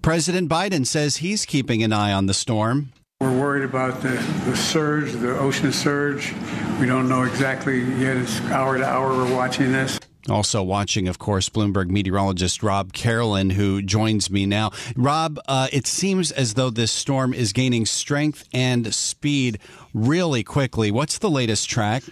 President 0.00 0.48
Biden 0.48 0.86
says 0.86 1.18
he's 1.18 1.44
keeping 1.44 1.82
an 1.82 1.92
eye 1.92 2.14
on 2.14 2.24
the 2.24 2.32
storm. 2.32 2.94
We're 3.22 3.38
worried 3.38 3.62
about 3.62 4.02
the, 4.02 4.08
the 4.46 4.56
surge, 4.56 5.12
the 5.12 5.38
ocean 5.38 5.72
surge. 5.72 6.34
We 6.80 6.86
don't 6.86 7.08
know 7.08 7.22
exactly 7.22 7.78
yet. 8.00 8.16
It's 8.16 8.40
hour 8.46 8.76
to 8.76 8.84
hour 8.84 9.10
we're 9.10 9.32
watching 9.32 9.70
this. 9.70 10.00
Also 10.28 10.60
watching, 10.60 11.06
of 11.06 11.20
course, 11.20 11.48
Bloomberg 11.48 11.88
meteorologist 11.88 12.64
Rob 12.64 12.92
Carolan, 12.92 13.50
who 13.50 13.80
joins 13.80 14.28
me 14.28 14.44
now. 14.44 14.72
Rob, 14.96 15.38
uh, 15.46 15.68
it 15.72 15.86
seems 15.86 16.32
as 16.32 16.54
though 16.54 16.68
this 16.68 16.90
storm 16.90 17.32
is 17.32 17.52
gaining 17.52 17.86
strength 17.86 18.48
and 18.52 18.92
speed 18.92 19.60
really 19.94 20.42
quickly. 20.42 20.90
What's 20.90 21.18
the 21.18 21.30
latest 21.30 21.70
track? 21.70 22.02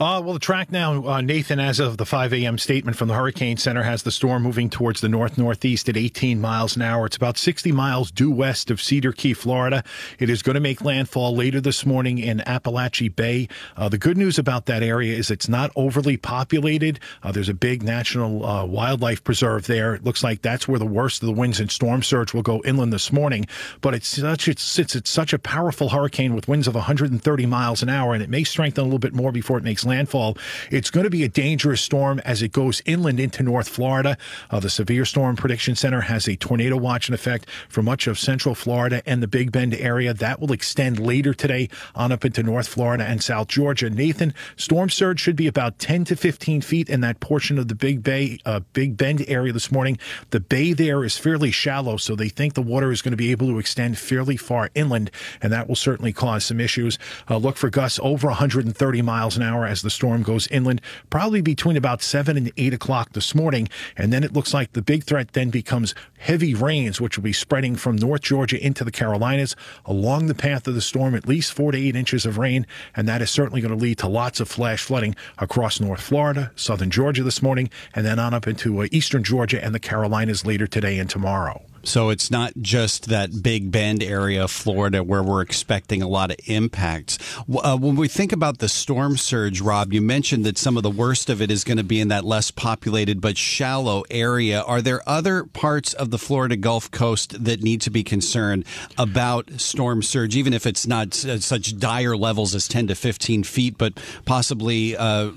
Uh, 0.00 0.22
well, 0.24 0.32
the 0.32 0.38
track 0.38 0.70
now, 0.70 1.04
uh, 1.08 1.20
Nathan, 1.20 1.58
as 1.58 1.80
of 1.80 1.96
the 1.96 2.06
5 2.06 2.32
a.m. 2.32 2.56
statement 2.56 2.96
from 2.96 3.08
the 3.08 3.14
Hurricane 3.14 3.56
Center, 3.56 3.82
has 3.82 4.04
the 4.04 4.12
storm 4.12 4.44
moving 4.44 4.70
towards 4.70 5.00
the 5.00 5.08
north 5.08 5.36
northeast 5.36 5.88
at 5.88 5.96
18 5.96 6.40
miles 6.40 6.76
an 6.76 6.82
hour. 6.82 7.06
It's 7.06 7.16
about 7.16 7.36
60 7.36 7.72
miles 7.72 8.12
due 8.12 8.30
west 8.30 8.70
of 8.70 8.80
Cedar 8.80 9.10
Key, 9.10 9.34
Florida. 9.34 9.82
It 10.20 10.30
is 10.30 10.40
going 10.40 10.54
to 10.54 10.60
make 10.60 10.84
landfall 10.84 11.34
later 11.34 11.60
this 11.60 11.84
morning 11.84 12.18
in 12.18 12.38
Apalachee 12.46 13.16
Bay. 13.16 13.48
Uh, 13.76 13.88
the 13.88 13.98
good 13.98 14.16
news 14.16 14.38
about 14.38 14.66
that 14.66 14.84
area 14.84 15.16
is 15.16 15.32
it's 15.32 15.48
not 15.48 15.72
overly 15.74 16.16
populated. 16.16 17.00
Uh, 17.24 17.32
there's 17.32 17.48
a 17.48 17.54
big 17.54 17.82
national 17.82 18.46
uh, 18.46 18.64
wildlife 18.64 19.24
preserve 19.24 19.66
there. 19.66 19.96
It 19.96 20.04
looks 20.04 20.22
like 20.22 20.42
that's 20.42 20.68
where 20.68 20.78
the 20.78 20.86
worst 20.86 21.24
of 21.24 21.26
the 21.26 21.32
winds 21.32 21.58
and 21.58 21.72
storm 21.72 22.04
surge 22.04 22.32
will 22.32 22.42
go 22.42 22.62
inland 22.64 22.92
this 22.92 23.12
morning. 23.12 23.48
But 23.80 23.94
it's 23.94 24.06
such 24.06 24.46
it's 24.46 25.10
such 25.10 25.32
a 25.32 25.40
powerful 25.40 25.88
hurricane 25.88 26.36
with 26.36 26.46
winds 26.46 26.68
of 26.68 26.76
130 26.76 27.46
miles 27.46 27.82
an 27.82 27.88
hour, 27.88 28.14
and 28.14 28.22
it 28.22 28.30
may 28.30 28.44
strengthen 28.44 28.82
a 28.82 28.84
little 28.84 29.00
bit 29.00 29.12
more 29.12 29.32
before 29.32 29.58
it 29.58 29.64
makes 29.64 29.87
landfall. 29.88 30.38
It's 30.70 30.90
going 30.90 31.04
to 31.04 31.10
be 31.10 31.24
a 31.24 31.28
dangerous 31.28 31.80
storm 31.80 32.20
as 32.20 32.42
it 32.42 32.52
goes 32.52 32.80
inland 32.84 33.18
into 33.18 33.42
North 33.42 33.68
Florida. 33.68 34.16
Uh, 34.50 34.60
the 34.60 34.70
Severe 34.70 35.04
Storm 35.04 35.34
Prediction 35.34 35.74
Center 35.74 36.02
has 36.02 36.28
a 36.28 36.36
tornado 36.36 36.76
watch 36.76 37.08
in 37.08 37.14
effect 37.14 37.50
for 37.68 37.82
much 37.82 38.06
of 38.06 38.18
central 38.18 38.54
Florida 38.54 39.02
and 39.06 39.22
the 39.22 39.26
Big 39.26 39.50
Bend 39.50 39.74
area. 39.74 40.14
That 40.14 40.40
will 40.40 40.52
extend 40.52 41.00
later 41.00 41.34
today 41.34 41.68
on 41.94 42.12
up 42.12 42.24
into 42.24 42.42
North 42.42 42.68
Florida 42.68 43.04
and 43.04 43.22
South 43.22 43.48
Georgia. 43.48 43.90
Nathan, 43.90 44.34
storm 44.56 44.90
surge 44.90 45.18
should 45.20 45.36
be 45.36 45.46
about 45.46 45.78
10 45.78 46.04
to 46.04 46.16
15 46.16 46.60
feet 46.60 46.88
in 46.88 47.00
that 47.00 47.20
portion 47.20 47.58
of 47.58 47.68
the 47.68 47.74
Big 47.74 48.02
Bay, 48.02 48.38
uh, 48.44 48.60
Big 48.72 48.96
Bend 48.96 49.24
area 49.26 49.52
this 49.52 49.72
morning. 49.72 49.98
The 50.30 50.40
bay 50.40 50.72
there 50.72 51.04
is 51.04 51.16
fairly 51.16 51.50
shallow, 51.50 51.96
so 51.96 52.14
they 52.14 52.28
think 52.28 52.54
the 52.54 52.62
water 52.62 52.92
is 52.92 53.02
going 53.02 53.12
to 53.12 53.16
be 53.16 53.30
able 53.30 53.48
to 53.48 53.58
extend 53.58 53.98
fairly 53.98 54.36
far 54.36 54.70
inland, 54.74 55.10
and 55.40 55.52
that 55.52 55.68
will 55.68 55.76
certainly 55.76 56.12
cause 56.12 56.44
some 56.44 56.60
issues. 56.60 56.98
Uh, 57.28 57.36
look 57.36 57.56
for 57.56 57.70
gusts 57.70 57.98
over 58.02 58.28
130 58.28 59.02
miles 59.02 59.36
an 59.36 59.42
hour 59.42 59.64
as 59.64 59.77
the 59.82 59.90
storm 59.90 60.22
goes 60.22 60.46
inland, 60.48 60.80
probably 61.10 61.40
between 61.40 61.76
about 61.76 62.02
7 62.02 62.36
and 62.36 62.52
8 62.56 62.74
o'clock 62.74 63.12
this 63.12 63.34
morning. 63.34 63.68
And 63.96 64.12
then 64.12 64.24
it 64.24 64.32
looks 64.32 64.54
like 64.54 64.72
the 64.72 64.82
big 64.82 65.04
threat 65.04 65.32
then 65.32 65.50
becomes 65.50 65.94
heavy 66.18 66.54
rains, 66.54 67.00
which 67.00 67.16
will 67.16 67.24
be 67.24 67.32
spreading 67.32 67.76
from 67.76 67.96
North 67.96 68.22
Georgia 68.22 68.64
into 68.64 68.84
the 68.84 68.90
Carolinas 68.90 69.56
along 69.84 70.26
the 70.26 70.34
path 70.34 70.66
of 70.66 70.74
the 70.74 70.80
storm, 70.80 71.14
at 71.14 71.28
least 71.28 71.52
4 71.52 71.72
to 71.72 71.78
8 71.78 71.96
inches 71.96 72.26
of 72.26 72.38
rain. 72.38 72.66
And 72.96 73.08
that 73.08 73.22
is 73.22 73.30
certainly 73.30 73.60
going 73.60 73.76
to 73.76 73.82
lead 73.82 73.98
to 73.98 74.08
lots 74.08 74.40
of 74.40 74.48
flash 74.48 74.82
flooding 74.82 75.14
across 75.38 75.80
North 75.80 76.00
Florida, 76.00 76.52
southern 76.56 76.90
Georgia 76.90 77.22
this 77.22 77.42
morning, 77.42 77.70
and 77.94 78.04
then 78.04 78.18
on 78.18 78.34
up 78.34 78.46
into 78.46 78.80
uh, 78.82 78.86
eastern 78.90 79.22
Georgia 79.22 79.62
and 79.62 79.74
the 79.74 79.80
Carolinas 79.80 80.44
later 80.44 80.66
today 80.66 80.98
and 80.98 81.08
tomorrow. 81.08 81.62
So 81.82 82.10
it's 82.10 82.30
not 82.30 82.52
just 82.60 83.06
that 83.08 83.42
Big 83.42 83.70
Bend 83.70 84.02
area 84.02 84.44
of 84.44 84.50
Florida 84.50 85.02
where 85.02 85.22
we're 85.22 85.40
expecting 85.40 86.02
a 86.02 86.08
lot 86.08 86.30
of 86.30 86.36
impacts. 86.46 87.18
Uh, 87.48 87.76
when 87.76 87.96
we 87.96 88.08
think 88.08 88.32
about 88.32 88.58
the 88.58 88.68
storm 88.68 89.16
surge, 89.16 89.60
Rob, 89.60 89.92
you 89.92 90.02
mentioned 90.02 90.44
that 90.44 90.58
some 90.58 90.76
of 90.76 90.82
the 90.82 90.90
worst 90.90 91.30
of 91.30 91.40
it 91.40 91.50
is 91.50 91.64
going 91.64 91.78
to 91.78 91.84
be 91.84 92.00
in 92.00 92.08
that 92.08 92.24
less 92.24 92.50
populated 92.50 93.20
but 93.20 93.36
shallow 93.36 94.04
area. 94.10 94.60
Are 94.62 94.82
there 94.82 95.08
other 95.08 95.44
parts 95.44 95.94
of 95.94 96.10
the 96.10 96.18
Florida 96.18 96.56
Gulf 96.56 96.90
Coast 96.90 97.44
that 97.44 97.62
need 97.62 97.80
to 97.82 97.90
be 97.90 98.02
concerned 98.02 98.64
about 98.96 99.50
storm 99.60 100.02
surge, 100.02 100.36
even 100.36 100.52
if 100.52 100.66
it's 100.66 100.86
not 100.86 101.14
such 101.14 101.78
dire 101.78 102.16
levels 102.16 102.54
as 102.54 102.68
10 102.68 102.88
to 102.88 102.94
15 102.94 103.44
feet, 103.44 103.78
but 103.78 103.98
possibly 104.24 104.96
uh, 104.96 105.30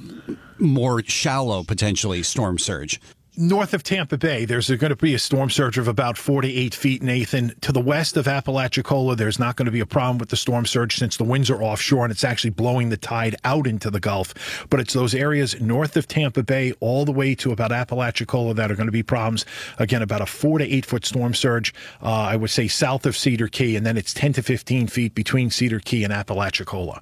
more 0.58 1.04
shallow, 1.04 1.64
potentially, 1.64 2.24
storm 2.24 2.58
surge? 2.58 3.00
North 3.42 3.74
of 3.74 3.82
Tampa 3.82 4.18
Bay, 4.18 4.46
there's 4.46 4.70
going 4.70 4.92
to 4.92 4.96
be 4.96 5.16
a 5.16 5.20
storm 5.20 5.50
surge 5.50 5.78
of 5.78 5.88
about 5.88 6.18
four 6.18 6.42
to 6.42 6.48
eight 6.48 6.76
feet, 6.76 7.02
Nathan. 7.02 7.54
To 7.62 7.72
the 7.72 7.82
west 7.82 8.16
of 8.16 8.28
Apalachicola, 8.28 9.16
there's 9.16 9.40
not 9.40 9.56
going 9.56 9.66
to 9.66 9.72
be 9.72 9.80
a 9.80 9.86
problem 9.86 10.20
with 10.20 10.30
the 10.30 10.38
storm 10.38 10.66
surge 10.66 10.96
since 10.96 11.18
the 11.18 11.24
winds 11.24 11.50
are 11.50 11.62
offshore 11.62 12.06
and 12.06 12.12
it's 12.12 12.24
actually 12.24 12.52
blowing 12.52 12.90
the 12.90 12.98
tide 12.98 13.36
out 13.44 13.66
into 13.66 13.90
the 13.90 14.00
Gulf. 14.00 14.68
But 14.70 14.80
it's 14.80 14.94
those 14.94 15.16
areas 15.16 15.60
north 15.60 15.98
of 15.98 16.08
Tampa 16.08 16.44
Bay 16.44 16.74
all 16.80 17.04
the 17.04 17.12
way 17.12 17.34
to 17.36 17.52
about 17.52 17.72
Apalachicola 17.72 18.54
that 18.54 18.72
are 18.72 18.76
going 18.76 18.88
to 18.88 18.92
be 18.92 19.04
problems. 19.04 19.46
Again, 19.80 20.04
about 20.04 20.22
a 20.22 20.28
four 20.28 20.60
to 20.60 20.66
eight 20.66 20.86
foot 20.86 21.06
storm 21.06 21.34
surge, 21.34 21.74
uh, 22.02 22.12
I 22.12 22.36
would 22.36 22.52
say 22.52 22.68
south 22.68 23.06
of 23.06 23.18
Cedar 23.18 23.48
Key, 23.48 23.76
and 23.76 23.86
then 23.86 23.98
it's 23.98 24.14
10 24.14 24.34
to 24.34 24.44
15 24.44 24.88
feet 24.88 25.16
between 25.16 25.50
Cedar 25.50 25.80
Key 25.80 26.04
and 26.04 26.14
Apalachicola. 26.14 27.02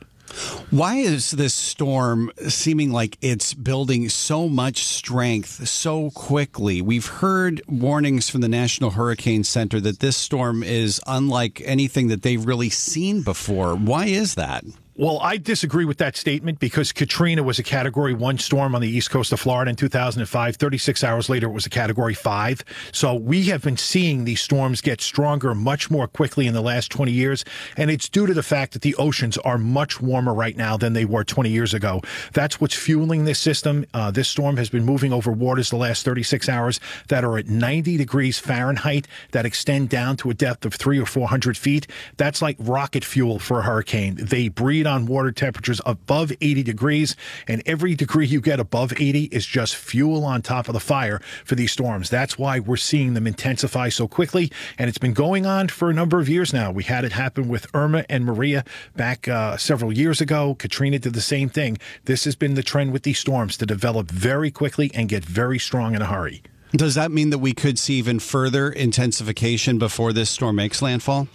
Why 0.69 0.98
is 0.98 1.31
this 1.31 1.53
storm 1.53 2.31
seeming 2.48 2.91
like 2.91 3.17
it's 3.21 3.53
building 3.53 4.09
so 4.09 4.48
much 4.48 4.83
strength 4.83 5.67
so 5.67 6.12
quickly? 6.12 6.81
We've 6.81 7.05
heard 7.05 7.62
warnings 7.67 8.29
from 8.29 8.41
the 8.41 8.50
National 8.50 8.91
Hurricane 8.91 9.43
Center 9.43 9.79
that 9.81 10.00
this 10.00 10.17
storm 10.17 10.63
is 10.63 11.01
unlike 11.07 11.62
anything 11.65 12.07
that 12.09 12.21
they've 12.21 12.45
really 12.45 12.69
seen 12.69 13.21
before. 13.21 13.75
Why 13.75 14.05
is 14.05 14.36
that? 14.36 14.63
Well, 15.00 15.20
I 15.22 15.38
disagree 15.38 15.86
with 15.86 16.00
that 16.00 16.18
statement 16.18 16.60
because 16.60 16.91
Katrina 16.91 17.41
was 17.41 17.58
a 17.58 17.63
category 17.63 18.13
one 18.13 18.38
storm 18.38 18.75
on 18.75 18.82
the 18.82 18.89
east 18.89 19.10
coast 19.10 19.32
of 19.32 19.39
Florida 19.39 19.70
in 19.70 19.77
2005. 19.77 20.58
36 20.58 21.03
hours 21.06 21.29
later, 21.29 21.48
it 21.48 21.53
was 21.53 21.65
a 21.65 21.70
category 21.70 22.13
five. 22.13 22.65
So 22.91 23.15
we 23.15 23.44
have 23.44 23.63
been 23.63 23.77
seeing 23.77 24.25
these 24.25 24.41
storms 24.41 24.82
get 24.82 25.00
stronger 25.00 25.56
much 25.56 25.89
more 25.89 26.06
quickly 26.06 26.48
in 26.48 26.53
the 26.53 26.60
last 26.60 26.91
20 26.91 27.13
years. 27.13 27.46
And 27.77 27.89
it's 27.89 28.10
due 28.10 28.27
to 28.27 28.34
the 28.34 28.44
fact 28.44 28.74
that 28.74 28.82
the 28.82 28.94
oceans 28.96 29.38
are 29.38 29.58
much 29.58 30.01
warmer 30.01 30.34
right 30.34 30.58
now 30.58 30.75
than 30.75 30.91
they 30.91 31.06
were 31.06 31.24
20 31.24 31.50
years 31.50 31.74
ago. 31.74 32.01
That's 32.34 32.60
what's 32.60 32.75
fueling 32.75 33.24
this 33.24 33.39
system. 33.39 33.86
Uh, 33.94 34.12
this 34.12 34.27
storm 34.27 34.58
has 34.58 34.70
been 34.70 34.84
moving 34.84 35.13
over 35.13 35.32
waters 35.32 35.70
the 35.70 35.77
last 35.77 36.03
36 36.03 36.50
hours 36.50 36.82
that 37.08 37.24
are 37.24 37.38
at 37.38 37.48
90 37.48 37.96
degrees 37.96 38.38
Fahrenheit 38.38 39.08
that 39.32 39.46
extend 39.46 39.88
down 39.88 40.18
to 40.18 40.29
a 40.29 40.34
depth 40.34 40.65
of 40.65 40.74
three 40.74 41.00
or 41.00 41.06
400 41.06 41.56
feet. 41.56 41.88
That's 42.18 42.41
like 42.41 42.58
rocket 42.60 43.06
fuel 43.06 43.39
for 43.39 43.60
a 43.60 43.63
hurricane. 43.63 44.15
They 44.15 44.50
breed 44.50 44.88
on 44.89 45.05
water 45.05 45.31
temperatures 45.31 45.79
above 45.86 46.34
80 46.41 46.63
degrees. 46.63 47.15
And 47.48 47.63
every 47.65 47.96
degree 47.96 48.27
you 48.27 48.41
get 48.41 48.60
above 48.60 48.91
80 48.93 49.25
is 49.25 49.46
just 49.46 49.75
fuel 49.75 50.25
on 50.25 50.41
top 50.41 50.67
of 50.67 50.74
the 50.74 50.79
fire 50.79 51.22
for 51.46 51.55
these 51.55 51.72
storms. 51.72 52.10
That's 52.10 52.38
why 52.38 52.60
we're 52.60 52.77
seeing 52.77 53.13
them 53.13 53.27
intensify 53.27 53.89
so 53.89 54.08
quickly. 54.08 54.51
And 54.77 54.89
it's 54.89 54.98
been 54.98 55.13
going 55.13 55.46
on 55.46 55.69
for 55.69 55.89
a 55.89 55.93
number 55.93 56.19
of 56.19 56.27
years 56.27 56.53
now. 56.53 56.72
We 56.72 56.84
had 56.84 57.05
it 57.05 57.13
happen 57.13 57.48
with 57.48 57.67
Irma 57.74 58.05
and 58.10 58.25
Maria 58.25 58.65
back 58.96 59.27
uh, 59.27 59.55
several 59.55 59.93
years 59.93 60.19
ago. 60.19 60.55
Katrina 60.55 61.00
did 61.00 61.13
the 61.13 61.22
same 61.22 61.48
thing. 61.48 61.77
This 62.05 62.25
has 62.25 62.36
been 62.36 62.55
the 62.55 62.63
trend 62.63 62.91
with 62.91 63.03
these 63.03 63.19
storms 63.19 63.55
to 63.58 63.65
develop 63.65 64.12
very 64.12 64.51
quickly 64.51 64.91
and 64.93 65.08
get 65.08 65.24
very 65.24 65.60
strong 65.60 65.96
in 65.96 66.01
a 66.01 66.05
hurry. 66.05 66.41
Does 66.72 66.96
that 66.96 67.12
mean 67.12 67.31
that 67.31 67.39
we 67.39 67.53
could 67.53 67.79
see 67.79 67.96
even 67.96 68.19
further 68.19 68.69
intensification 68.69 69.79
before 69.79 70.13
this 70.13 70.29
storm 70.29 70.58
makes 70.58 70.81
landfall? 70.81 71.27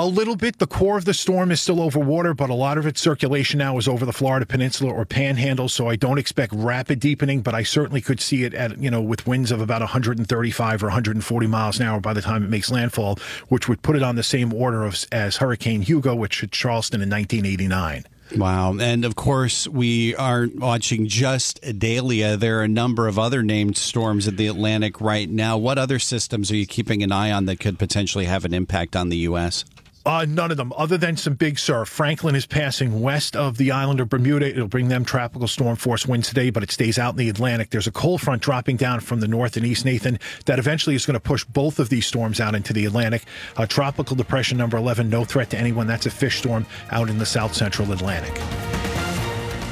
A 0.00 0.06
little 0.06 0.36
bit. 0.36 0.58
The 0.58 0.68
core 0.68 0.96
of 0.96 1.06
the 1.06 1.12
storm 1.12 1.50
is 1.50 1.60
still 1.60 1.82
over 1.82 1.98
water, 1.98 2.32
but 2.32 2.50
a 2.50 2.54
lot 2.54 2.78
of 2.78 2.86
its 2.86 3.00
circulation 3.00 3.58
now 3.58 3.78
is 3.78 3.88
over 3.88 4.06
the 4.06 4.12
Florida 4.12 4.46
Peninsula 4.46 4.92
or 4.92 5.04
Panhandle. 5.04 5.68
So 5.68 5.88
I 5.88 5.96
don't 5.96 6.18
expect 6.18 6.52
rapid 6.52 7.00
deepening, 7.00 7.40
but 7.40 7.52
I 7.52 7.64
certainly 7.64 8.00
could 8.00 8.20
see 8.20 8.44
it 8.44 8.54
at, 8.54 8.78
you 8.78 8.92
know, 8.92 9.02
with 9.02 9.26
winds 9.26 9.50
of 9.50 9.60
about 9.60 9.80
135 9.80 10.84
or 10.84 10.86
140 10.86 11.46
miles 11.48 11.80
an 11.80 11.86
hour 11.86 11.98
by 11.98 12.12
the 12.12 12.22
time 12.22 12.44
it 12.44 12.48
makes 12.48 12.70
landfall, 12.70 13.18
which 13.48 13.68
would 13.68 13.82
put 13.82 13.96
it 13.96 14.04
on 14.04 14.14
the 14.14 14.22
same 14.22 14.54
order 14.54 14.84
of, 14.84 15.04
as 15.10 15.38
Hurricane 15.38 15.82
Hugo, 15.82 16.14
which 16.14 16.42
hit 16.42 16.52
Charleston 16.52 17.02
in 17.02 17.10
1989. 17.10 18.04
Wow. 18.36 18.76
And 18.78 19.04
of 19.04 19.16
course, 19.16 19.66
we 19.66 20.14
aren't 20.14 20.60
watching 20.60 21.08
just 21.08 21.58
Idalia. 21.66 22.34
Uh, 22.34 22.36
there 22.36 22.60
are 22.60 22.62
a 22.62 22.68
number 22.68 23.08
of 23.08 23.18
other 23.18 23.42
named 23.42 23.76
storms 23.76 24.28
in 24.28 24.36
the 24.36 24.46
Atlantic 24.46 25.00
right 25.00 25.28
now. 25.28 25.56
What 25.56 25.76
other 25.78 25.98
systems 25.98 26.52
are 26.52 26.56
you 26.56 26.66
keeping 26.66 27.02
an 27.02 27.10
eye 27.10 27.32
on 27.32 27.46
that 27.46 27.58
could 27.58 27.80
potentially 27.80 28.26
have 28.26 28.44
an 28.44 28.54
impact 28.54 28.94
on 28.94 29.08
the 29.08 29.16
U.S.? 29.18 29.64
Uh, 30.08 30.24
none 30.26 30.50
of 30.50 30.56
them, 30.56 30.72
other 30.74 30.96
than 30.96 31.18
some 31.18 31.34
big 31.34 31.58
surf. 31.58 31.86
Franklin 31.86 32.34
is 32.34 32.46
passing 32.46 33.02
west 33.02 33.36
of 33.36 33.58
the 33.58 33.70
island 33.70 34.00
of 34.00 34.08
Bermuda. 34.08 34.48
It'll 34.48 34.66
bring 34.66 34.88
them 34.88 35.04
tropical 35.04 35.46
storm 35.46 35.76
force 35.76 36.06
winds 36.06 36.28
today, 36.28 36.48
but 36.48 36.62
it 36.62 36.70
stays 36.70 36.98
out 36.98 37.10
in 37.10 37.18
the 37.18 37.28
Atlantic. 37.28 37.68
There's 37.68 37.86
a 37.86 37.92
cold 37.92 38.22
front 38.22 38.40
dropping 38.40 38.78
down 38.78 39.00
from 39.00 39.20
the 39.20 39.28
north 39.28 39.58
and 39.58 39.66
east, 39.66 39.84
Nathan, 39.84 40.18
that 40.46 40.58
eventually 40.58 40.96
is 40.96 41.04
going 41.04 41.12
to 41.12 41.20
push 41.20 41.44
both 41.44 41.78
of 41.78 41.90
these 41.90 42.06
storms 42.06 42.40
out 42.40 42.54
into 42.54 42.72
the 42.72 42.86
Atlantic. 42.86 43.24
Uh, 43.58 43.66
tropical 43.66 44.16
depression 44.16 44.56
number 44.56 44.78
11, 44.78 45.10
no 45.10 45.26
threat 45.26 45.50
to 45.50 45.58
anyone. 45.58 45.86
That's 45.86 46.06
a 46.06 46.10
fish 46.10 46.38
storm 46.38 46.64
out 46.90 47.10
in 47.10 47.18
the 47.18 47.26
south 47.26 47.52
central 47.52 47.92
Atlantic. 47.92 48.32